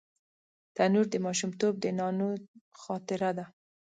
تنور 0.75 1.05
د 1.11 1.15
ماشومتوب 1.25 1.73
د 1.79 1.85
نانو 1.99 2.29
خاطره 2.81 3.29
ده 3.37 3.45